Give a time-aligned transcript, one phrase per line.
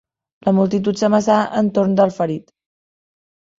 [0.47, 2.51] La multitud s'amassà entorn del ferit.